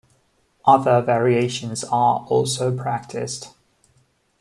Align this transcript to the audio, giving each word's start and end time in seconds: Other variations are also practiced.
Other 0.65 0.99
variations 1.03 1.83
are 1.83 2.25
also 2.27 2.75
practiced. 2.75 3.53